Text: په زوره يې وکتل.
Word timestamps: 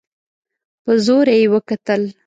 په 0.83 0.91
زوره 1.05 1.33
يې 1.39 1.45
وکتل. 1.53 2.01